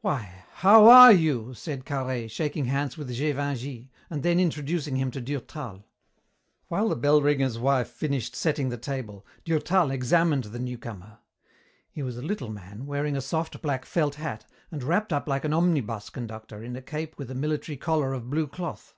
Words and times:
"Why, 0.00 0.46
how 0.52 0.88
are 0.88 1.12
you!" 1.12 1.52
said 1.52 1.84
Carhaix, 1.84 2.32
shaking 2.32 2.64
hands 2.64 2.96
with 2.96 3.10
Gévingey, 3.10 3.90
and 4.08 4.22
then 4.22 4.40
introducing 4.40 4.96
him 4.96 5.10
to 5.10 5.20
Durtal. 5.20 5.84
While 6.68 6.88
the 6.88 6.96
bell 6.96 7.20
ringer's 7.20 7.58
wife 7.58 7.90
finished 7.90 8.34
setting 8.34 8.70
the 8.70 8.78
table, 8.78 9.26
Durtal 9.44 9.90
examined 9.90 10.44
the 10.44 10.58
newcomer. 10.58 11.18
He 11.90 12.02
was 12.02 12.16
a 12.16 12.22
little 12.22 12.48
man, 12.50 12.86
wearing 12.86 13.18
a 13.18 13.20
soft 13.20 13.60
black 13.60 13.84
felt 13.84 14.14
hat 14.14 14.46
and 14.70 14.82
wrapped 14.82 15.12
up 15.12 15.28
like 15.28 15.44
an 15.44 15.52
omnibus 15.52 16.08
conductor 16.08 16.62
in 16.62 16.74
a 16.74 16.80
cape 16.80 17.18
with 17.18 17.30
a 17.30 17.34
military 17.34 17.76
collar 17.76 18.14
of 18.14 18.30
blue 18.30 18.46
cloth. 18.46 18.94